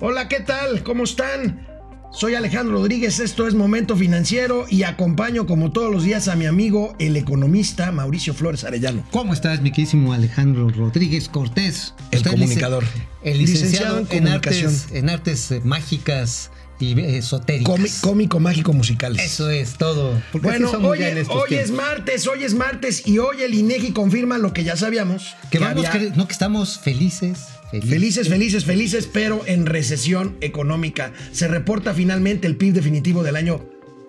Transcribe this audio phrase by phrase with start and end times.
[0.00, 0.84] Hola, ¿qué tal?
[0.84, 1.66] ¿Cómo están?
[2.12, 6.46] Soy Alejandro Rodríguez, esto es Momento Financiero y acompaño como todos los días a mi
[6.46, 9.02] amigo el economista Mauricio Flores Arellano.
[9.10, 11.94] ¿Cómo estás, mi querísimo Alejandro Rodríguez Cortés?
[12.12, 12.84] El comunicador.
[13.24, 18.00] El licenciado, en, artes, en artes eh, mágicas y esotéricas.
[18.00, 19.24] cómico, mágico, musicales.
[19.24, 20.20] Eso es todo.
[20.42, 24.64] Bueno, hoy, hoy es martes, hoy es martes y hoy el INEGI confirma lo que
[24.64, 25.36] ya sabíamos.
[25.50, 25.84] Que, vamos,
[26.16, 28.28] no que estamos felices Felices.
[28.28, 31.12] felices, felices, pero en recesión económica.
[31.32, 33.64] Se reporta finalmente el PIB definitivo del año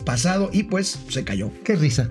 [0.05, 1.52] pasado y pues se cayó.
[1.63, 2.09] Qué risa,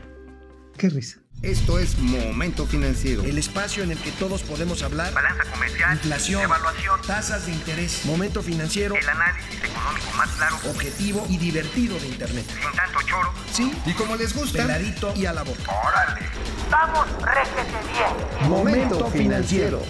[0.77, 1.20] qué risa.
[1.42, 3.23] Esto es Momento Financiero.
[3.23, 5.15] El espacio en el que todos podemos hablar.
[5.15, 5.92] Balanza comercial.
[5.95, 6.42] Inflación.
[6.42, 7.01] Evaluación.
[7.06, 8.05] Tasas de interés.
[8.06, 8.97] Momento Financiero.
[8.97, 10.56] El análisis económico más claro.
[10.69, 12.45] Objetivo y divertido de Internet.
[12.48, 13.33] Sin tanto choro.
[13.52, 13.73] Sí.
[13.87, 14.62] Y como les gusta.
[14.62, 15.62] Peladito y a la boca.
[15.87, 16.27] ¡Órale!
[16.73, 18.50] ¡Vamos, réjete bien!
[18.50, 19.83] Momento Financiero.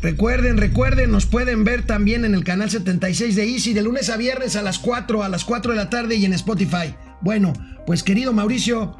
[0.00, 4.16] Recuerden, recuerden, nos pueden ver también en el canal 76 de Easy de lunes a
[4.16, 6.94] viernes a las 4, a las 4 de la tarde y en Spotify.
[7.20, 7.52] Bueno,
[7.86, 8.96] pues querido Mauricio,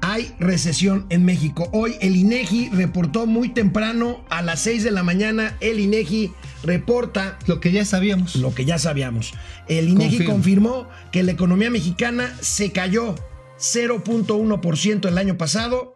[0.00, 1.68] hay recesión en México.
[1.72, 5.56] Hoy el INEGI reportó muy temprano a las 6 de la mañana.
[5.60, 8.36] El INEGI reporta lo que ya sabíamos.
[8.36, 9.34] Lo que ya sabíamos.
[9.68, 13.14] El INEGI confirmó que la economía mexicana se cayó
[13.58, 15.95] 0.1% el año pasado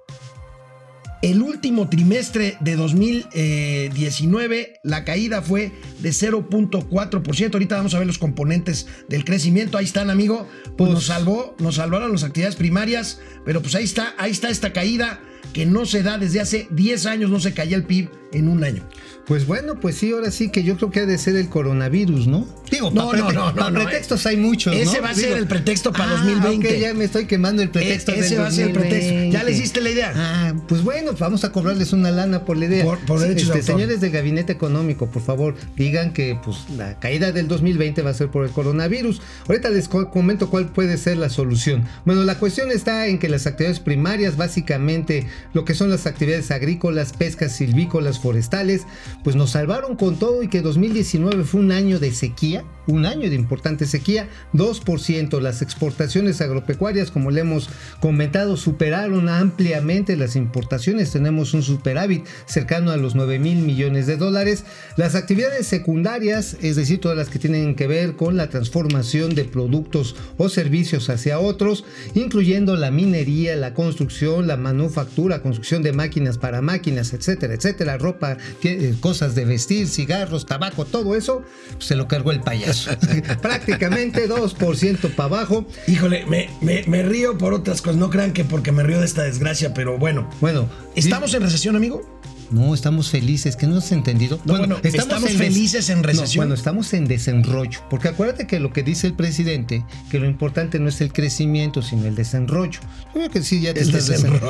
[1.23, 7.53] el último trimestre de 2019, la caída fue de 0.4%.
[7.53, 9.77] Ahorita vamos a ver los componentes del crecimiento.
[9.77, 10.49] Ahí están, amigo.
[10.79, 14.73] Pues nos salvó, nos salvaron las actividades primarias, pero pues ahí está, ahí está esta
[14.73, 15.21] caída
[15.53, 18.65] que no se da desde hace 10 años, no se caía el PIB en un
[18.65, 18.83] año.
[19.27, 22.27] Pues bueno, pues sí, ahora sí que yo creo que ha de ser el coronavirus,
[22.27, 22.49] ¿no?
[22.69, 24.75] Digo, no, no, no, para pretextos hay muchos.
[24.75, 26.69] Ese va a ser el pretexto para 2020.
[26.69, 28.13] Ah, ya me estoy quemando el pretexto.
[28.13, 29.31] ese va a ser el pretexto.
[29.31, 30.13] ¿Ya le hiciste la idea?
[30.17, 32.85] Ah, pues bueno, vamos a cobrarles una lana por la idea.
[32.85, 38.03] Por, este, Señores de Gabinete Económico, por favor, digan que pues la caída del 2020
[38.03, 39.21] va a ser por el coronavirus.
[39.47, 41.85] Ahorita les comento cuál puede ser la solución.
[42.05, 46.51] Bueno, la cuestión está en que las actividades primarias, básicamente lo que son las actividades
[46.51, 48.87] agrícolas, pescas, silvícolas, forestales,
[49.25, 53.29] pues nos salvaron con todo y que 2019 fue un año de sequía, un año
[53.29, 55.41] de importante sequía, 2%.
[55.41, 57.69] Las exportaciones agropecuarias, como le hemos
[58.01, 61.13] comentado, superaron ampliamente las importaciones.
[61.13, 64.65] Tenemos un superávit cercano a los 9 mil millones de dólares.
[64.97, 69.45] Las actividades secundarias, es decir, todas las que tienen que ver con la transformación de
[69.45, 71.85] productos o servicios hacia otros,
[72.15, 78.37] incluyendo la minería, la construcción, la manufactura, construcción de máquinas para máquinas, etcétera, etcétera, ropa,
[78.63, 81.43] eh, cosas de vestir, cigarros, tabaco, todo eso,
[81.79, 82.80] se lo cargó el payaso.
[83.43, 85.67] Prácticamente 2% para abajo.
[85.87, 87.97] Híjole, me, me, río por otras cosas.
[87.97, 90.29] No crean que porque me río de esta desgracia, pero bueno.
[90.41, 90.69] Bueno.
[90.95, 92.03] ¿Estamos en recesión, amigo?
[92.51, 94.41] No, estamos felices, que no has entendido.
[94.45, 96.43] bueno, estamos, felices en recesión.
[96.43, 100.81] bueno, estamos en desenrollo, porque acuérdate que lo que dice el presidente, que lo importante
[100.81, 102.81] no es el crecimiento, sino el desenrollo.
[102.81, 104.05] Yo creo que sí, ya te, estás,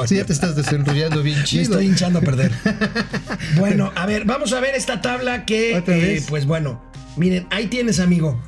[0.07, 1.61] sí, ya te estás desenrollando bien chido.
[1.61, 2.53] Me estoy hinchando a perder.
[3.59, 6.81] bueno, a ver, vamos a ver esta tabla que, eh, pues bueno,
[7.17, 8.39] miren, ahí tienes, amigo.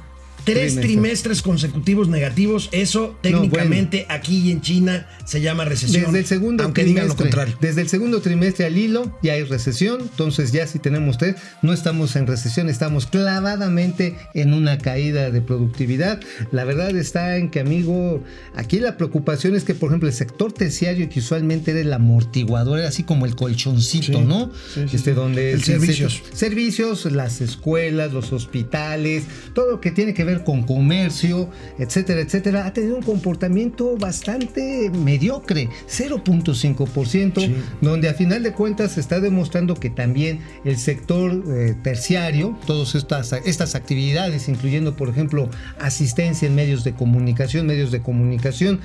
[0.44, 6.04] Tres trimestres consecutivos negativos, eso técnicamente aquí y en China se llama recesión.
[6.04, 7.56] Desde el segundo aunque digan lo contrario.
[7.60, 11.72] Desde el segundo trimestre al hilo ya hay recesión, entonces ya si tenemos tres, no
[11.72, 16.20] estamos en recesión, estamos clavadamente en una caída de productividad.
[16.50, 18.22] La verdad está en que, amigo,
[18.54, 22.80] aquí la preocupación es que, por ejemplo, el sector terciario que usualmente era el amortiguador,
[22.80, 24.50] era así como el colchoncito, ¿no?
[24.92, 26.22] este donde el servicios.
[26.32, 29.24] servicios, las escuelas, los hospitales,
[29.54, 31.48] todo lo que tiene que ver con comercio,
[31.78, 39.00] etcétera, etcétera, ha tenido un comportamiento bastante mediocre, 0.5%, donde a final de cuentas se
[39.00, 45.48] está demostrando que también el sector eh, terciario, todas estas, estas actividades, incluyendo por ejemplo
[45.78, 48.80] asistencia en medios de comunicación, medios de comunicación,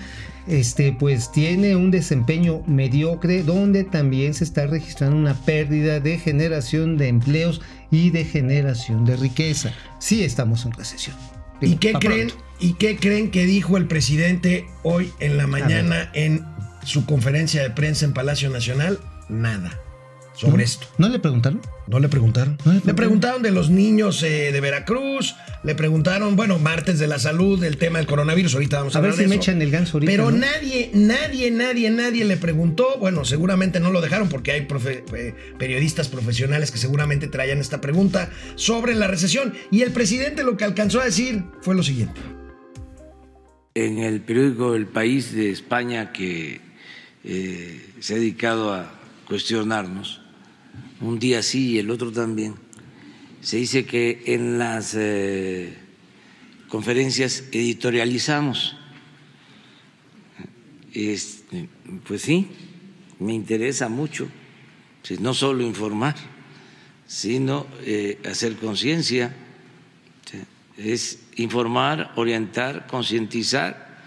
[0.47, 6.98] este, pues tiene un desempeño mediocre donde también se está registrando una pérdida de generación
[6.98, 7.62] de empleos
[7.92, 9.74] y de generación de riqueza.
[10.00, 11.16] Sí estamos en recesión.
[11.62, 16.45] ¿Y qué, creen, ¿Y qué creen que dijo el presidente hoy en la mañana en
[16.83, 19.00] su conferencia de prensa en Palacio Nacional?
[19.30, 19.80] Nada
[20.38, 20.88] sobre esto.
[20.98, 21.62] ¿No le preguntaron?
[21.88, 22.57] No le preguntaron.
[22.86, 23.42] le, preguntaron?
[23.42, 27.98] de los niños eh, de Veracruz, le preguntaron, bueno, martes de la salud, el tema
[27.98, 30.12] del coronavirus, ahorita vamos a, a ver si me echan el ganso ahorita.
[30.12, 35.36] Pero nadie, nadie, nadie, nadie le preguntó, bueno, seguramente no lo dejaron porque hay eh,
[35.57, 40.66] periodistas profesionales que seguramente traían esta pregunta sobre la recesión y el presidente lo que
[40.66, 42.22] alcanzó a decir fue lo siguiente.
[43.74, 46.62] En el periódico El País de España que
[47.24, 48.92] eh, se ha dedicado a
[49.28, 50.22] cuestionarnos,
[51.02, 52.56] un día sí y el otro también,
[53.42, 55.74] se dice que en las eh,
[56.68, 58.76] conferencias editorializamos.
[60.94, 61.70] Este,
[62.08, 62.48] pues sí,
[63.20, 64.28] me interesa mucho,
[65.08, 66.16] pues, no solo informar,
[67.06, 69.36] sino eh, hacer conciencia,
[70.78, 73.98] es informar, orientar, concientizar.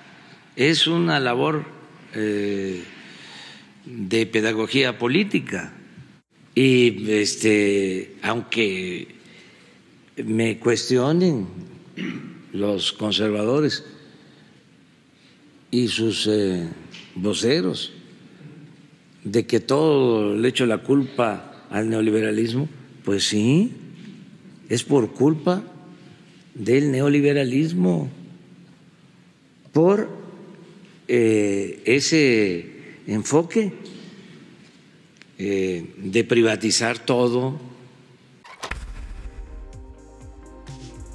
[0.57, 1.65] Es una labor
[2.15, 2.85] eh,
[3.85, 5.73] de pedagogía política.
[6.63, 9.09] Y este, aunque
[10.23, 11.47] me cuestionen
[12.53, 13.83] los conservadores
[15.71, 16.69] y sus eh,
[17.15, 17.95] voceros
[19.25, 22.69] de que todo le echo la culpa al neoliberalismo,
[23.07, 23.73] pues sí,
[24.69, 25.63] es por culpa
[26.55, 28.11] del neoliberalismo,
[29.73, 30.11] por
[31.09, 32.67] eh, ese
[33.07, 33.73] enfoque
[35.43, 37.59] eh, de privatizar todo,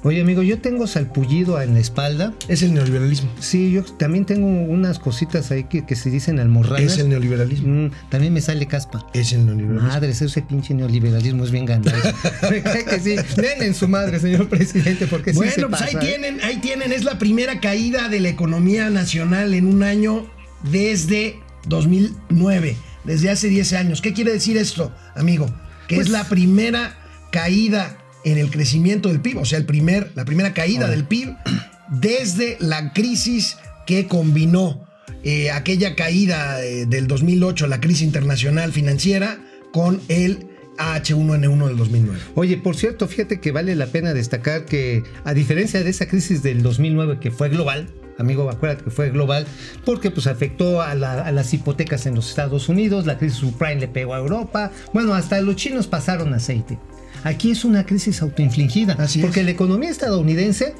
[0.06, 2.32] Oye, amigo, yo tengo salpullido en la espalda.
[2.46, 3.28] Es el neoliberalismo.
[3.40, 6.92] Sí, yo también tengo unas cositas ahí que, que se dicen almorranas.
[6.92, 7.88] Es el neoliberalismo.
[7.88, 9.04] Mm, también me sale caspa.
[9.14, 9.88] Es el neoliberalismo.
[9.88, 11.98] Madre, ese pinche neoliberalismo es bien ganado.
[12.50, 13.16] me cae que sí.
[13.36, 16.08] Den en su madre, señor presidente, porque sí bueno, se pues pasa, ahí ¿eh?
[16.08, 16.92] tienen, ahí tienen.
[16.92, 20.24] Es la primera caída de la economía nacional en un año
[20.70, 24.00] desde 2009, desde hace 10 años.
[24.00, 25.46] ¿Qué quiere decir esto, amigo?
[25.88, 26.96] Que Pues- es la primera
[27.30, 31.34] caída en el crecimiento del PIB, o sea, el primer, la primera caída del PIB
[31.88, 33.56] desde la crisis
[33.86, 34.84] que combinó
[35.22, 39.38] eh, aquella caída eh, del 2008, la crisis internacional financiera,
[39.72, 40.46] con el
[40.78, 42.20] H1N1 del 2009.
[42.34, 46.42] Oye, por cierto, fíjate que vale la pena destacar que, a diferencia de esa crisis
[46.42, 47.88] del 2009 que fue global,
[48.18, 49.46] amigo, acuérdate que fue global,
[49.84, 53.76] porque pues afectó a, la- a las hipotecas en los Estados Unidos, la crisis subprime
[53.76, 56.78] le pegó a Europa, bueno, hasta los chinos pasaron aceite.
[57.24, 59.24] Aquí es una crisis autoinfligida, Así es.
[59.26, 60.74] porque la economía estadounidense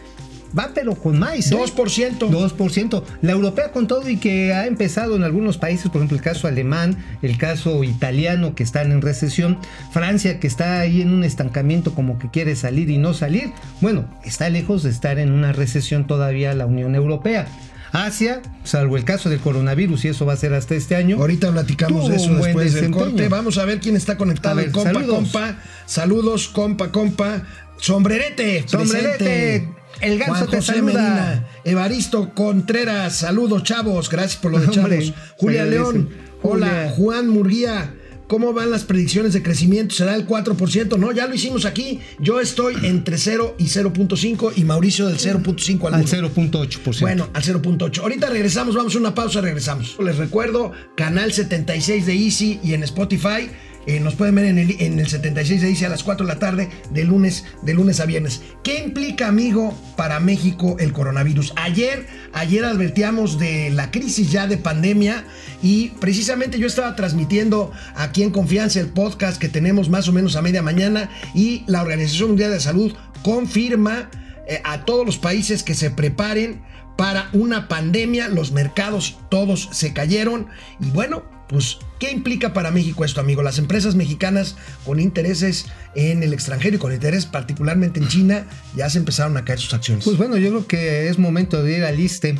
[0.56, 1.50] va pero con más.
[1.50, 1.56] ¿eh?
[1.56, 2.18] 2%.
[2.18, 3.02] 2%.
[3.22, 6.48] La europea con todo y que ha empezado en algunos países, por ejemplo el caso
[6.48, 9.58] alemán, el caso italiano que están en recesión,
[9.92, 13.52] Francia que está ahí en un estancamiento como que quiere salir y no salir.
[13.80, 17.46] Bueno, está lejos de estar en una recesión todavía la Unión Europea.
[17.92, 21.16] Asia, salvo el caso del coronavirus y eso va a ser hasta este año.
[21.16, 23.28] Ahorita platicamos de eso después del corte.
[23.28, 24.56] Vamos a ver quién está conectado.
[24.56, 25.14] Ver, compa, saludos.
[25.16, 25.56] compa.
[25.86, 27.42] Saludos, compa, compa.
[27.78, 28.64] Sombrerete.
[28.66, 29.75] Sombrerete, presente.
[30.00, 30.92] El ganso Juan te José saluda.
[30.92, 31.48] Medina.
[31.64, 33.16] Evaristo Contreras.
[33.16, 34.10] Saludos, chavos.
[34.10, 35.14] Gracias por lo de Hombre, chavos.
[35.36, 35.64] Julia.
[35.64, 36.08] León.
[36.42, 36.66] Hola.
[36.66, 36.92] Julia.
[36.96, 37.94] Juan Murguía.
[38.28, 39.94] ¿Cómo van las predicciones de crecimiento?
[39.94, 40.98] ¿Será el 4%?
[40.98, 42.00] No, ya lo hicimos aquí.
[42.18, 46.10] Yo estoy entre 0 y 0.5 y Mauricio del 0.5 al al 1.
[46.34, 47.00] 0.8%.
[47.00, 48.00] Bueno, al 0.8.
[48.00, 49.96] Ahorita regresamos, vamos a una pausa, regresamos.
[50.00, 53.48] Les recuerdo, canal 76 de Easy y en Spotify.
[53.86, 56.32] Eh, nos pueden ver en el, en el 76 de Easy a las 4 de
[56.32, 58.42] la tarde, de lunes, de lunes a viernes.
[58.62, 61.52] ¿Qué implica, amigo, para México el coronavirus?
[61.56, 65.24] Ayer, ayer advertíamos de la crisis ya de pandemia
[65.62, 70.36] y precisamente yo estaba transmitiendo aquí en Confianza el podcast que tenemos más o menos
[70.36, 72.92] a media mañana y la Organización Mundial de Salud
[73.22, 74.10] confirma
[74.48, 76.62] eh, a todos los países que se preparen
[76.96, 78.28] para una pandemia.
[78.28, 80.48] Los mercados todos se cayeron.
[80.80, 83.42] Y bueno, pues, ¿qué implica para México esto, amigo?
[83.42, 88.90] Las empresas mexicanas con intereses en el extranjero y con interés particularmente en China, ya
[88.90, 90.04] se empezaron a caer sus acciones.
[90.04, 92.38] Pues bueno, yo creo que es momento de ir al ISTE,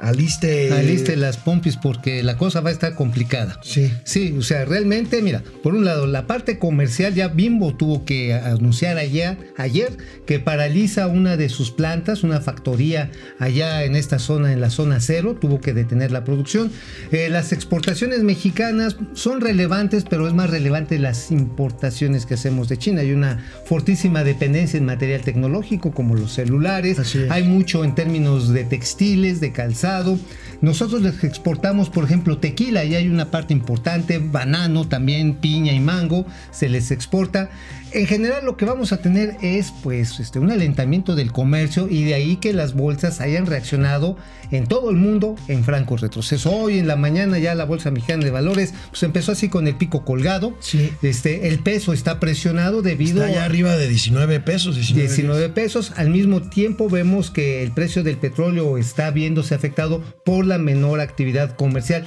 [0.00, 0.72] Aliste.
[0.72, 3.60] aliste las pompis porque la cosa va a estar complicada.
[3.62, 3.92] Sí.
[4.04, 8.32] Sí, o sea, realmente, mira, por un lado, la parte comercial ya Bimbo tuvo que
[8.32, 14.52] anunciar ayer, ayer que paraliza una de sus plantas, una factoría allá en esta zona,
[14.52, 16.72] en la zona cero, tuvo que detener la producción.
[17.12, 22.78] Eh, las exportaciones mexicanas son relevantes, pero es más relevante las importaciones que hacemos de
[22.78, 23.02] China.
[23.02, 28.64] Hay una fortísima dependencia en material tecnológico como los celulares, hay mucho en términos de
[28.64, 29.89] textiles, de calzado.
[29.90, 30.20] Senado
[30.60, 35.80] nosotros les exportamos, por ejemplo, tequila y hay una parte importante, banano también, piña y
[35.80, 37.50] mango, se les exporta.
[37.92, 42.04] En general lo que vamos a tener es pues este, un alentamiento del comercio y
[42.04, 44.16] de ahí que las bolsas hayan reaccionado
[44.52, 46.52] en todo el mundo en franco retroceso.
[46.52, 49.74] Hoy en la mañana ya la Bolsa Mexicana de Valores pues empezó así con el
[49.74, 50.56] pico colgado.
[50.60, 50.92] Sí.
[51.02, 54.76] Este, el peso está presionado debido Está ya arriba de 19 pesos.
[54.76, 55.92] 19, 19 pesos.
[55.96, 61.00] Al mismo tiempo vemos que el precio del petróleo está viéndose afectado por la menor
[61.00, 62.04] actividad comercial.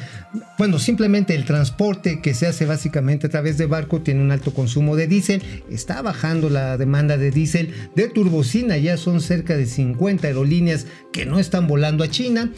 [0.58, 4.54] Bueno, simplemente el transporte que se hace básicamente a través de barco tiene un alto
[4.54, 5.42] consumo de diésel.
[5.70, 7.74] Está bajando la demanda de diésel.
[7.96, 12.52] De turbocina ya son cerca de 50 aerolíneas que no están volando a China.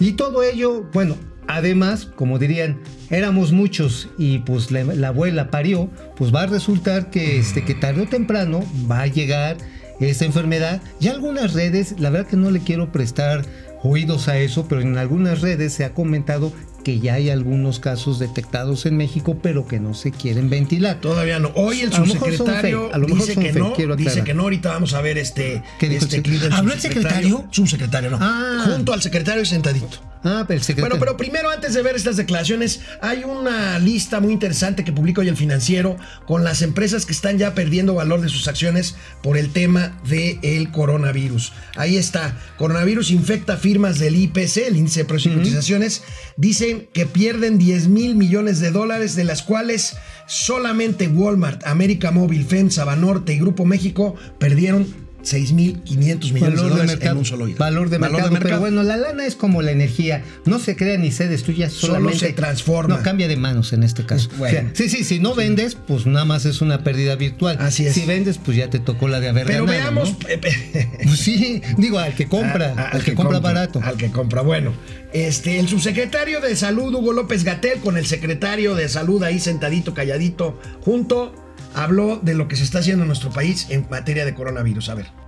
[0.00, 5.90] Y todo ello, bueno, Además, como dirían, éramos muchos y pues la, la abuela parió,
[6.16, 9.58] pues va a resultar que, este, que tarde o temprano va a llegar
[10.00, 10.82] esta enfermedad.
[11.00, 13.44] Y algunas redes, la verdad que no le quiero prestar
[13.84, 16.52] oídos a eso, pero en algunas redes se ha comentado
[16.84, 21.00] que ya hay algunos casos detectados en México, pero que no se quieren ventilar.
[21.00, 21.50] Todavía no.
[21.54, 24.42] Hoy el subsecretario fake, a lo mejor dice que no, dice que no.
[24.42, 27.44] Ahorita vamos a ver este, ¿Qué este clip del ¿Habló el secretario?
[27.50, 28.18] Subsecretario, no.
[28.20, 28.66] Ah.
[28.66, 30.13] Junto al secretario y sentadito.
[30.24, 30.96] Ah, pero el secretario.
[30.96, 35.20] Bueno, pero primero, antes de ver estas declaraciones, hay una lista muy interesante que publica
[35.20, 39.36] hoy el financiero con las empresas que están ya perdiendo valor de sus acciones por
[39.36, 41.52] el tema del coronavirus.
[41.76, 42.38] Ahí está.
[42.56, 46.02] Coronavirus infecta firmas del IPC, el índice de precios y cotizaciones.
[46.38, 52.46] Dicen que pierden 10 mil millones de dólares, de las cuales solamente Walmart, América Móvil,
[52.46, 57.12] FEMSA, Banorte y Grupo México perdieron 6.500 millones de Valor de dólares mercado.
[57.12, 57.56] en un solo día.
[57.58, 60.22] Valor de, mercado, Pero bueno, la lana es como la energía.
[60.44, 62.96] No se crea ni se destruye, Solo se transforma.
[62.96, 64.28] No, cambia de manos en este caso.
[64.38, 64.58] Bueno.
[64.58, 67.56] O sea, sí, sí, si no vendes, pues nada más es una pérdida virtual.
[67.60, 67.94] Así es.
[67.94, 70.10] Si vendes, pues ya te tocó la de haber Pero ganado, veamos.
[70.20, 70.28] ¿no?
[70.28, 73.80] eh, Pues sí, digo, al que compra, a- a- al, que, compra, barato.
[73.82, 74.42] Al que compra.
[74.42, 74.72] Bueno,
[75.12, 79.94] este, el subsecretario de Salud, Hugo López Gatel, con el secretario de Salud ahí sentadito,
[79.94, 81.34] calladito, junto,
[81.74, 84.88] habló de lo que se está haciendo en nuestro país en materia de coronavirus.
[84.88, 85.23] A ver.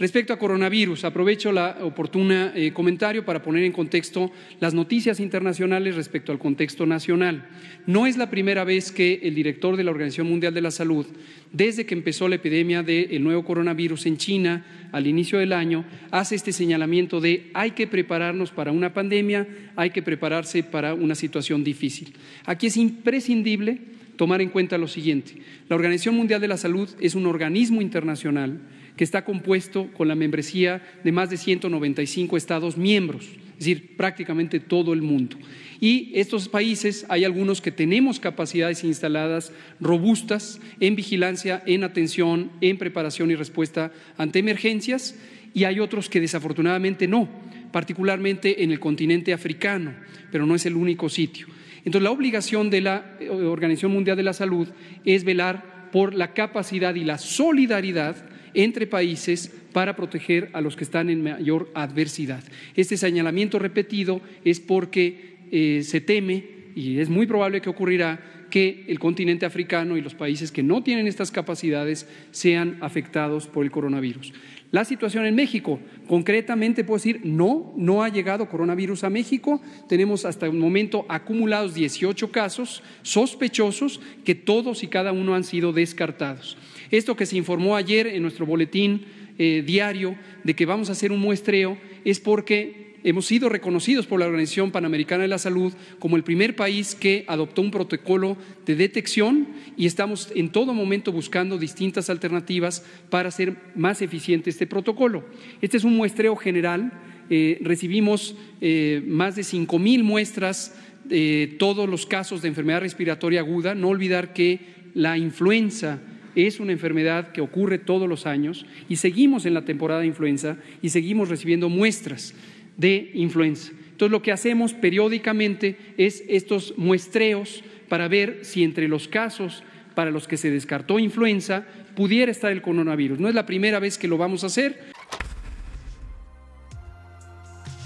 [0.00, 5.94] Respecto a coronavirus, aprovecho la oportuna eh, comentario para poner en contexto las noticias internacionales
[5.94, 7.46] respecto al contexto nacional.
[7.86, 11.04] No es la primera vez que el director de la Organización Mundial de la Salud,
[11.52, 16.34] desde que empezó la epidemia del nuevo coronavirus en China al inicio del año, hace
[16.34, 21.62] este señalamiento de hay que prepararnos para una pandemia, hay que prepararse para una situación
[21.62, 22.14] difícil.
[22.46, 23.80] Aquí es imprescindible
[24.16, 25.34] tomar en cuenta lo siguiente.
[25.68, 28.60] La Organización Mundial de la Salud es un organismo internacional
[28.96, 34.60] que está compuesto con la membresía de más de 195 Estados miembros, es decir, prácticamente
[34.60, 35.36] todo el mundo.
[35.80, 42.76] Y estos países, hay algunos que tenemos capacidades instaladas robustas en vigilancia, en atención, en
[42.76, 45.16] preparación y respuesta ante emergencias,
[45.54, 47.28] y hay otros que desafortunadamente no,
[47.72, 49.94] particularmente en el continente africano,
[50.30, 51.46] pero no es el único sitio.
[51.84, 54.68] Entonces, la obligación de la eh, Organización Mundial de la Salud
[55.04, 58.16] es velar por la capacidad y la solidaridad
[58.54, 62.42] entre países para proteger a los que están en mayor adversidad.
[62.74, 68.84] Este señalamiento repetido es porque eh, se teme, y es muy probable que ocurrirá, que
[68.88, 73.70] el continente africano y los países que no tienen estas capacidades sean afectados por el
[73.70, 74.32] coronavirus.
[74.72, 79.60] La situación en México, concretamente puedo decir, no, no ha llegado coronavirus a México.
[79.88, 85.72] Tenemos hasta el momento acumulados 18 casos sospechosos que todos y cada uno han sido
[85.72, 86.56] descartados.
[86.90, 89.04] Esto que se informó ayer en nuestro boletín
[89.38, 94.20] eh, diario de que vamos a hacer un muestreo es porque hemos sido reconocidos por
[94.20, 98.76] la Organización Panamericana de la Salud como el primer país que adoptó un protocolo de
[98.76, 105.24] detección y estamos en todo momento buscando distintas alternativas para hacer más eficiente este protocolo.
[105.62, 106.92] Este es un muestreo general.
[107.30, 113.40] Eh, recibimos eh, más de 5 mil muestras de todos los casos de enfermedad respiratoria
[113.40, 113.74] aguda.
[113.74, 114.60] No olvidar que
[114.94, 116.00] la influenza
[116.34, 120.56] es una enfermedad que ocurre todos los años y seguimos en la temporada de influenza
[120.82, 122.34] y seguimos recibiendo muestras
[122.76, 123.72] de influenza.
[123.92, 129.62] Entonces lo que hacemos periódicamente es estos muestreos para ver si entre los casos
[129.94, 133.18] para los que se descartó influenza pudiera estar el coronavirus.
[133.18, 134.90] No es la primera vez que lo vamos a hacer.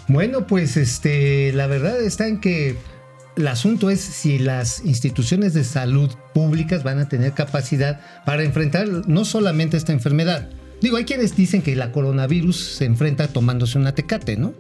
[0.07, 2.77] Bueno, pues este, la verdad está en que
[3.37, 8.87] el asunto es si las instituciones de salud públicas van a tener capacidad para enfrentar
[9.09, 10.49] no solamente esta enfermedad.
[10.81, 14.55] Digo, hay quienes dicen que la coronavirus se enfrenta tomándose una tecate, ¿no?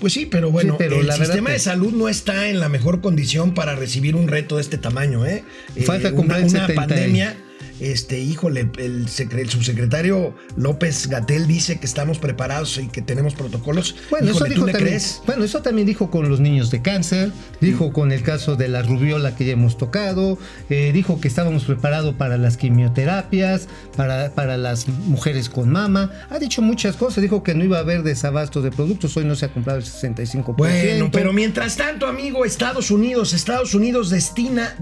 [0.00, 2.58] Pues sí, pero bueno, Sí, pero el la sistema que- de salud no está en
[2.60, 5.44] la mejor condición para recibir un reto de este tamaño, ¿eh?
[5.84, 7.36] Falta Eh, una, el una 70 y- pandemia.
[7.80, 13.34] Este, híjole, el, secre- el subsecretario López Gatel dice que estamos preparados y que tenemos
[13.34, 13.96] protocolos.
[14.10, 15.22] Bueno, Híjole, eso ¿tú dijo le también, crees?
[15.26, 18.82] bueno, eso también dijo con los niños de cáncer, dijo con el caso de la
[18.82, 20.38] rubiola que ya hemos tocado,
[20.68, 26.38] eh, dijo que estábamos preparados para las quimioterapias, para, para las mujeres con mama, ha
[26.38, 29.46] dicho muchas cosas, dijo que no iba a haber desabasto de productos, hoy no se
[29.46, 30.54] ha comprado el 65%.
[30.56, 34.74] Bueno, pero mientras tanto, amigo, Estados Unidos, Estados Unidos destina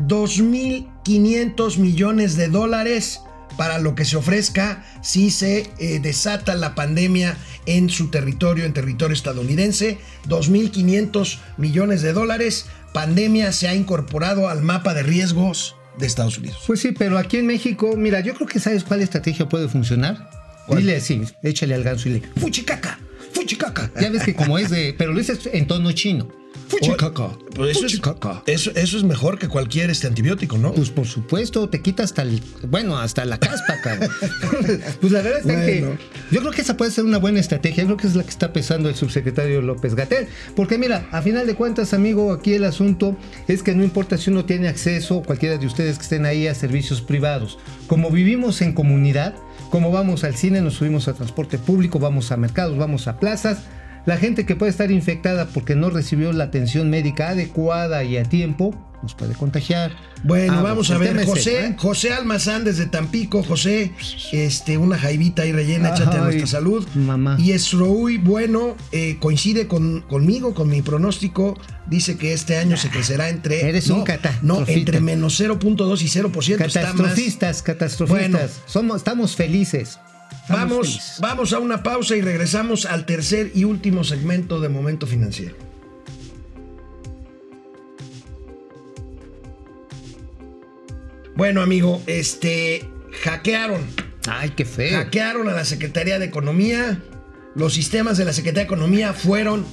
[1.08, 3.20] 2.500 millones de dólares
[3.56, 7.36] para lo que se ofrezca si se eh, desata la pandemia
[7.66, 9.98] en su territorio, en territorio estadounidense.
[10.28, 12.66] 2.500 millones de dólares.
[12.92, 16.62] Pandemia se ha incorporado al mapa de riesgos de Estados Unidos.
[16.66, 20.30] Pues sí, pero aquí en México, mira, yo creo que sabes cuál estrategia puede funcionar.
[20.66, 20.80] ¿Cuál?
[20.80, 22.98] Dile así, échale al ganso y le, fuchicaca.
[23.32, 23.90] fuchicaca.
[24.00, 26.28] Ya ves que como es de, pero lo dices en tono chino.
[26.68, 27.30] Fuchicaca.
[27.54, 28.42] Pues eso, es, Fuchicaca.
[28.46, 30.72] eso, eso es mejor que cualquier este antibiótico, ¿no?
[30.72, 34.10] Pues por supuesto, te quita hasta el, bueno, hasta la caspa, cabrón.
[35.00, 35.66] pues la verdad es Bueno.
[35.66, 35.98] que
[36.30, 37.82] yo creo que esa puede ser una buena estrategia.
[37.84, 40.28] Yo creo que es la que está pensando el subsecretario López Gatel.
[40.54, 43.16] Porque mira, a final de cuentas, amigo, aquí el asunto
[43.48, 46.54] es que no importa si uno tiene acceso, cualquiera de ustedes que estén ahí, a
[46.54, 47.58] servicios privados.
[47.87, 49.34] Como vivimos en comunidad,
[49.70, 53.58] como vamos al cine, nos subimos a transporte público, vamos a mercados, vamos a plazas.
[54.08, 58.22] La gente que puede estar infectada porque no recibió la atención médica adecuada y a
[58.22, 59.92] tiempo, nos puede contagiar.
[60.24, 61.74] Bueno, Ah, vamos pues a ver, es José, ¿eh?
[61.76, 63.92] José Almazán desde Tampico, José,
[64.32, 66.88] este, una jaivita ahí rellena, échate a nuestra salud.
[66.94, 67.36] mamá.
[67.38, 72.88] Y Esroui, bueno, eh, coincide con, conmigo, con mi pronóstico, dice que este año se
[72.88, 73.68] crecerá entre...
[73.68, 74.04] Eres no, un
[74.40, 76.64] No, entre menos 0.2 y 0%.
[76.64, 78.30] está más- Catastrofistas, catastrofistas.
[78.30, 78.48] Bueno.
[78.64, 79.98] Somos, estamos felices.
[80.49, 85.55] Vamos, vamos a una pausa y regresamos al tercer y último segmento de Momento Financiero.
[91.37, 92.88] Bueno, amigo, este
[93.23, 93.81] hackearon,
[94.26, 94.99] Ay, qué feo.
[94.99, 97.00] hackearon a la Secretaría de Economía.
[97.55, 99.64] Los sistemas de la Secretaría de Economía fueron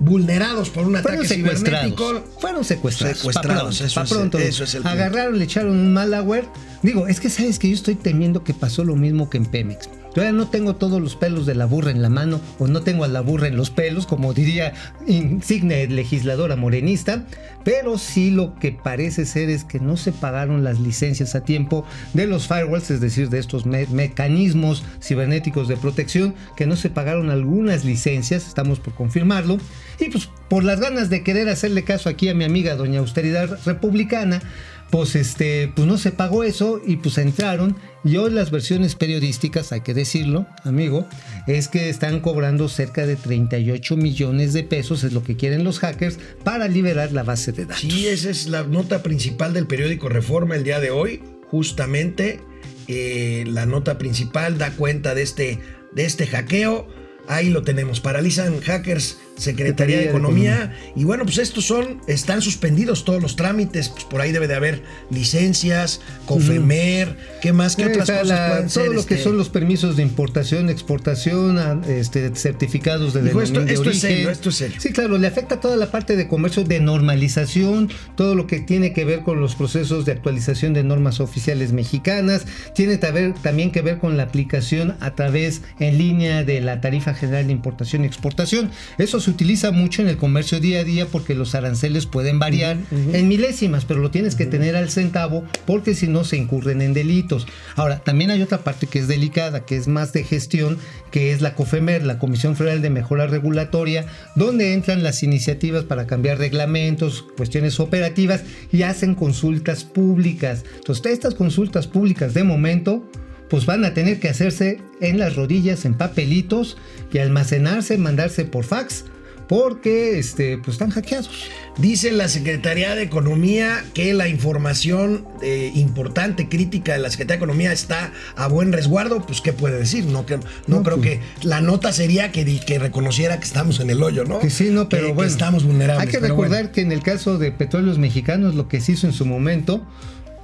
[0.00, 1.94] vulnerados por un Fueron ataque secuestrados.
[1.94, 2.40] cibernético.
[2.40, 3.18] Fueron secuestrados.
[3.18, 4.38] Secuestrados, Pa' eso pronto, es- pa' pronto.
[4.38, 4.92] eso es el punto.
[4.96, 6.46] Agarraron, le echaron un malware.
[6.84, 9.88] Digo, es que sabes que yo estoy temiendo que pasó lo mismo que en Pemex.
[10.14, 13.02] Todavía no tengo todos los pelos de la burra en la mano o no tengo
[13.02, 14.72] a la burra en los pelos, como diría
[15.08, 17.24] insigne legisladora morenista,
[17.64, 21.84] pero sí lo que parece ser es que no se pagaron las licencias a tiempo
[22.12, 26.90] de los firewalls, es decir, de estos me- mecanismos cibernéticos de protección, que no se
[26.90, 29.58] pagaron algunas licencias, estamos por confirmarlo,
[29.98, 33.58] y pues por las ganas de querer hacerle caso aquí a mi amiga doña Austeridad
[33.66, 34.40] Republicana,
[34.88, 39.72] pues este, pues no se pagó eso y pues entraron y hoy las versiones periodísticas,
[39.72, 41.08] hay que decirlo, amigo,
[41.48, 45.80] es que están cobrando cerca de 38 millones de pesos, es lo que quieren los
[45.80, 47.80] hackers, para liberar la base de datos.
[47.80, 51.20] Sí, esa es la nota principal del periódico Reforma el día de hoy.
[51.48, 52.38] Justamente
[52.86, 55.58] eh, la nota principal da cuenta de este,
[55.90, 56.86] de este hackeo.
[57.26, 58.00] Ahí lo tenemos.
[58.00, 60.72] Paralizan hackers Secretaría de Economía.
[60.94, 63.88] Y bueno, pues estos son, están suspendidos todos los trámites.
[63.88, 67.76] Pues por ahí debe de haber licencias, Cofemer, ¿qué más?
[67.76, 68.92] ¿Qué Sí, otras cosas la- pueden todo ser?
[68.94, 69.24] lo que este?
[69.24, 74.00] son los permisos de importación, exportación, a- este, certificados de, esto- de esto es origen.
[74.00, 74.76] serio, esto es serio.
[74.80, 78.92] Sí, claro, le afecta toda la parte de comercio de normalización, todo lo que tiene
[78.92, 83.98] que ver con los procesos de actualización de normas oficiales mexicanas, tiene también que ver
[83.98, 88.70] con la aplicación a través en línea de la tarifa general de importación y exportación.
[88.98, 92.76] Eso se utiliza mucho en el comercio día a día porque los aranceles pueden variar
[92.90, 96.92] en milésimas, pero lo tienes que tener al centavo porque si no se incurren en
[96.92, 97.46] delitos.
[97.74, 100.78] Ahora, también hay otra parte que es delicada, que es más de gestión,
[101.10, 106.06] que es la COFEMER, la Comisión Federal de Mejora Regulatoria, donde entran las iniciativas para
[106.06, 110.64] cambiar reglamentos, cuestiones operativas y hacen consultas públicas.
[110.76, 113.08] Entonces, estas consultas públicas de momento
[113.48, 116.76] pues van a tener que hacerse en las rodillas, en papelitos
[117.12, 119.04] y almacenarse, mandarse por fax,
[119.48, 121.30] porque este, pues están hackeados.
[121.78, 127.44] Dice la Secretaría de Economía que la información eh, importante, crítica de la Secretaría de
[127.44, 129.24] Economía está a buen resguardo.
[129.26, 130.04] Pues, ¿qué puede decir?
[130.06, 133.80] No, que, no, No, creo pues- que la nota sería que, que reconociera que estamos
[133.80, 134.38] en el hoyo, ¿no?
[134.38, 135.30] Que sí, no, Que- pero que bueno.
[135.30, 136.06] estamos vulnerables.
[136.06, 136.72] Hay que recordar bueno.
[136.72, 139.84] que en el caso de Petróleos Mexicanos, lo que se hizo en su momento,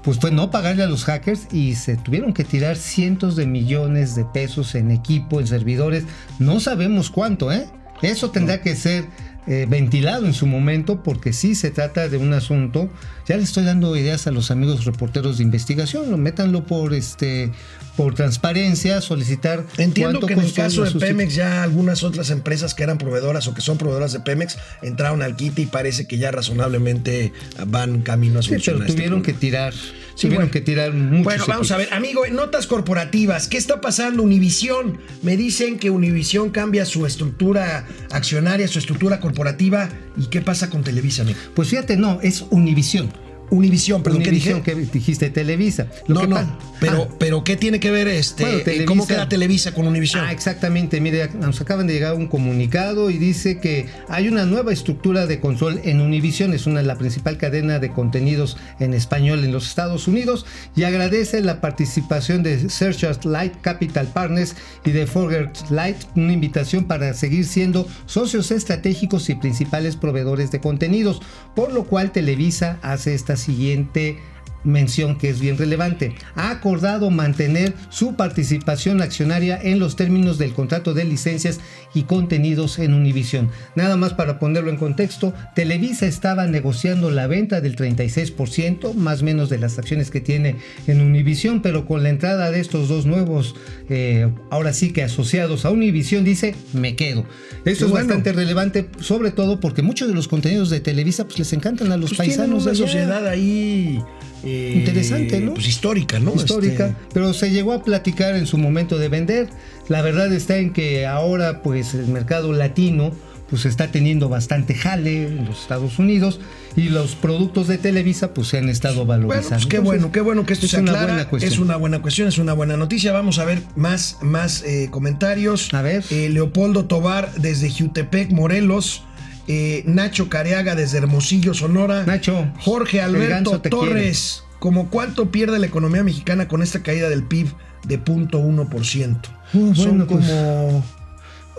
[0.02, 4.14] pues fue no pagarle a los hackers y se tuvieron que tirar cientos de millones
[4.14, 6.04] de pesos en equipo, en servidores.
[6.38, 7.66] No sabemos cuánto, ¿eh?
[8.02, 9.04] Eso tendrá que ser
[9.46, 12.90] eh, ventilado en su momento porque sí se trata de un asunto.
[13.26, 17.50] Ya le estoy dando ideas a los amigos reporteros de investigación, lo métanlo por este
[17.96, 22.74] por transparencia, solicitar Entiendo cuánto que en el caso de Pemex ya algunas otras empresas
[22.74, 26.16] que eran proveedoras o que son proveedoras de Pemex entraron al quite y parece que
[26.16, 27.32] ya razonablemente
[27.66, 29.74] van camino a Sí, pero solucionar este tuvieron que tirar,
[30.20, 30.52] tuvieron bueno.
[30.52, 34.22] que tirar muchos Bueno, vamos a ver, amigo, en notas corporativas, ¿qué está pasando?
[34.22, 40.70] Univisión, me dicen que Univisión cambia su estructura accionaria, su estructura corporativa, ¿y qué pasa
[40.70, 41.38] con Televisa, amigo?
[41.54, 43.10] Pues fíjate, no, es Univisión.
[43.50, 44.90] Univisión, perdón, Univisión, ¿qué dije?
[44.90, 45.88] que dijiste Televisa.
[46.06, 48.44] Lo no, que no, pero, Ah, pero ¿qué tiene que ver este?
[48.44, 50.24] Bueno, eh, Televisa- ¿Cómo queda Televisa con Univisión?
[50.24, 51.00] Ah, exactamente.
[51.00, 55.40] Mire, nos acaban de llegar un comunicado y dice que hay una nueva estructura de
[55.40, 60.08] control en Univision, es una la principal cadena de contenidos en español en los Estados
[60.08, 66.32] Unidos y agradece la participación de Searchers Light Capital Partners y de Forger Light, una
[66.32, 71.20] invitación para seguir siendo socios estratégicos y principales proveedores de contenidos,
[71.54, 74.18] por lo cual Televisa hace esta siguiente
[74.64, 76.14] mención que es bien relevante.
[76.34, 81.60] Ha acordado mantener su participación accionaria en los términos del contrato de licencias
[81.94, 83.50] y contenidos en Univision.
[83.74, 89.24] Nada más para ponerlo en contexto, Televisa estaba negociando la venta del 36%, más o
[89.24, 93.06] menos de las acciones que tiene en Univision, pero con la entrada de estos dos
[93.06, 93.54] nuevos,
[93.88, 97.24] eh, ahora sí que asociados a Univision, dice, me quedo.
[97.64, 98.06] Esto es bueno.
[98.06, 101.96] bastante relevante, sobre todo porque muchos de los contenidos de Televisa pues, les encantan a
[101.96, 104.02] los Pues paisanos de sociedad ahí
[104.44, 105.54] eh, Interesante, ¿no?
[105.54, 106.34] Pues histórica, ¿no?
[106.34, 109.48] histórica, Este, pero se llegó a platicar en su momento de vender.
[109.88, 113.12] La verdad está en que ahora pues el mercado latino
[113.50, 116.38] pues está teniendo bastante jale en los Estados Unidos
[116.76, 119.48] y los productos de Televisa pues se han estado Bueno, valorizando.
[119.56, 121.12] pues qué Entonces, bueno, qué bueno que esto es se una aclara.
[121.14, 121.52] buena cuestión.
[121.52, 123.10] Es una buena cuestión, es una buena noticia.
[123.10, 125.74] Vamos a ver más, más eh, comentarios.
[125.74, 126.04] A ver.
[126.10, 129.02] Eh, Leopoldo Tobar desde Jutepec, Morelos.
[129.48, 132.04] Eh, Nacho Careaga desde Hermosillo, Sonora.
[132.04, 134.44] Nacho, Jorge Alberto Torres.
[134.58, 137.48] ¿Cómo cuánto pierde la economía mexicana con esta caída del PIB
[137.86, 139.20] de 0.1%?
[139.54, 140.84] Uh, Son bueno, pues, como...
[140.84, 140.99] Pues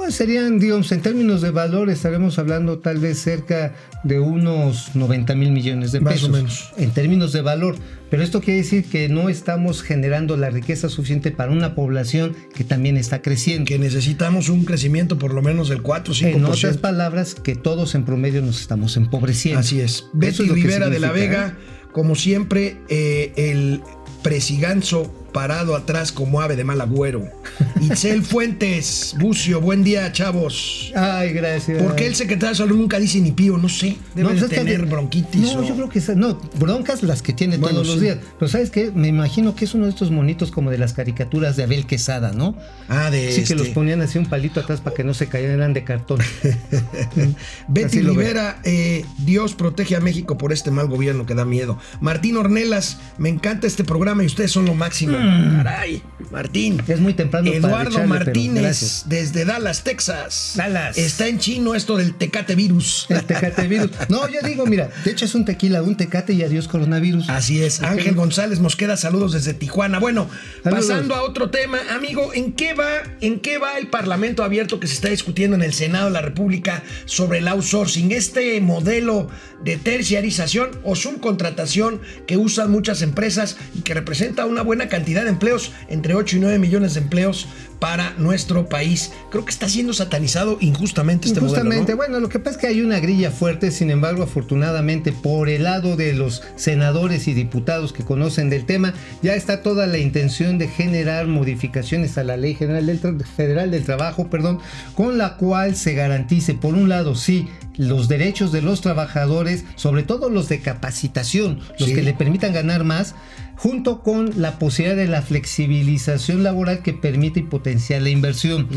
[0.09, 5.51] serían, digamos, en términos de valor estaremos hablando tal vez cerca de unos 90 mil
[5.51, 6.29] millones de Más o pesos.
[6.31, 6.71] menos.
[6.77, 7.75] En términos de valor.
[8.09, 12.63] Pero esto quiere decir que no estamos generando la riqueza suficiente para una población que
[12.63, 13.65] también está creciendo.
[13.65, 16.35] que necesitamos un crecimiento por lo menos del 4 o 5%.
[16.35, 19.59] En otras palabras, que todos en promedio nos estamos empobreciendo.
[19.59, 20.07] Así es.
[20.13, 21.57] Betty es Rivera de la significa, Vega,
[21.93, 23.81] como siempre, eh, el
[24.23, 27.23] presiganzo parado atrás como ave de mal agüero.
[27.81, 30.91] Itzel Fuentes, Bucio, buen día, chavos.
[30.95, 31.81] Ay, gracias.
[31.81, 33.57] ¿Por qué el secretario de salud nunca dice ni pío?
[33.57, 33.97] No sé.
[34.15, 35.53] Debe pues de es que- tener bronquitis.
[35.55, 38.17] No, o- yo creo que no, broncas las que tiene Bueno, todos los días.
[38.39, 38.91] Pero ¿sabes qué?
[38.91, 42.31] Me imagino que es uno de estos monitos como de las caricaturas de Abel Quesada,
[42.33, 42.55] ¿no?
[42.89, 45.27] Ah, de Sí, que este, los ponían así un palito atrás para que no se
[45.27, 46.19] cayeran, eran de cartón.
[47.67, 48.21] Betty Así lo veo.
[48.21, 51.77] Rivera, eh, Dios protege a México por este mal gobierno que da miedo.
[51.99, 55.17] Martín Ornelas, me encanta este programa y ustedes son lo máximo.
[55.21, 56.81] Caray, Martín.
[56.87, 60.53] Es muy temprano Eduardo Martínez, desde Dallas, Texas.
[60.55, 60.97] Dallas.
[60.97, 63.05] Está en chino esto del tecate virus.
[63.09, 63.91] El tecate virus.
[64.09, 67.29] No, yo digo, mira, te echas un tequila, un tecate y adiós coronavirus.
[67.29, 67.81] Así es.
[67.81, 69.99] Ángel González Mosqueda, saludos desde Tijuana.
[69.99, 70.29] Bueno,
[70.63, 70.87] Saludos.
[70.87, 74.87] pasando a otro tema, amigo, ¿en qué va, en qué va el Parlamento abierto que
[74.87, 78.11] se está discutiendo en el Senado de la República sobre el outsourcing?
[78.11, 79.29] Este modelo
[79.63, 85.29] de terciarización o subcontratación que usan muchas empresas y que representa una buena cantidad de
[85.29, 87.47] empleos, entre 8 y 9 millones de empleos
[87.79, 89.11] para nuestro país.
[89.31, 91.91] Creo que está siendo satanizado injustamente este Justamente, modelo.
[91.91, 91.97] ¿no?
[91.97, 95.63] bueno, lo que pasa es que hay una grilla fuerte, sin embargo, afortunadamente, por el
[95.63, 98.93] lado de los senadores y diputados que conocen del tema,
[99.23, 103.71] ya está toda la intención de generar modificaciones a la Ley General del Tra- Federal
[103.71, 104.59] del Trabajo, perdón,
[104.95, 107.47] con la cual se garantice, por un lado, sí,
[107.77, 111.95] los derechos de los trabajadores, sobre todo los de capacitación, los Sí.
[111.95, 113.15] que le permitan ganar más,
[113.61, 118.67] junto con la posibilidad de la flexibilización laboral que permite y potencia la inversión.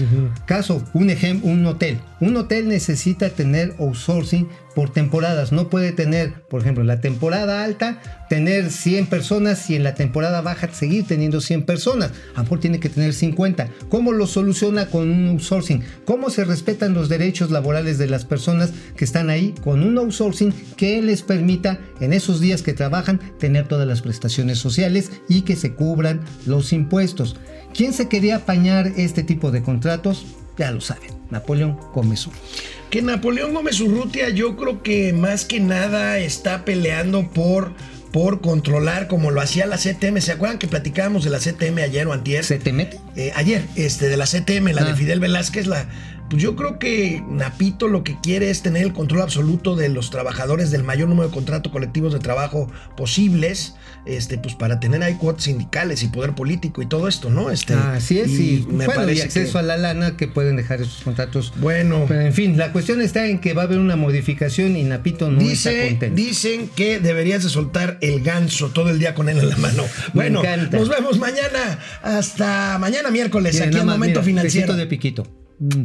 [0.44, 2.00] Caso, un ejemplo, un hotel.
[2.20, 5.52] Un hotel necesita tener outsourcing por temporadas.
[5.52, 9.94] No puede tener, por ejemplo, en la temporada alta, tener 100 personas y en la
[9.94, 12.10] temporada baja seguir teniendo 100 personas.
[12.34, 13.68] A lo tiene que tener 50.
[13.88, 15.82] ¿Cómo lo soluciona con un outsourcing?
[16.04, 20.52] ¿Cómo se respetan los derechos laborales de las personas que están ahí con un outsourcing
[20.76, 25.56] que les permita en esos días que trabajan tener todas las prestaciones sociales y que
[25.56, 27.36] se cubran los impuestos?
[27.74, 30.24] ¿Quién se quería apañar este tipo de contratos?
[30.56, 32.30] Ya lo saben, Napoleón Urrutia.
[32.94, 37.72] Que Napoleón Gómez Urrutia yo creo que más que nada está peleando por,
[38.12, 40.20] por controlar como lo hacía la CTM.
[40.20, 42.44] ¿Se acuerdan que platicábamos de la CTM ayer o antier?
[42.44, 43.00] ¿Se te mete?
[43.16, 44.94] Eh, ayer, este, de la CTM, la de Ah.
[44.94, 45.88] Fidel Velázquez, la...
[46.30, 50.10] Pues yo creo que Napito lo que quiere es tener el control absoluto de los
[50.10, 53.74] trabajadores del mayor número de contratos colectivos de trabajo posibles,
[54.06, 57.50] este, pues para tener ahí cuotas sindicales y poder político y todo esto, ¿no?
[57.50, 60.56] Este, Así es, y, me bueno, y parece acceso que- a la lana que pueden
[60.56, 61.52] dejar esos contratos.
[61.56, 64.82] Bueno, Pero en fin, la cuestión está en que va a haber una modificación y
[64.84, 66.16] Napito no está Dice, contento.
[66.16, 69.84] dicen que deberías de soltar el ganso todo el día con él en la mano.
[70.14, 71.78] Bueno, nos vemos mañana.
[72.02, 74.74] Hasta mañana miércoles Miren, aquí en Momento mira, Financiero.
[74.74, 75.26] de piquito.
[75.60, 75.84] Mm.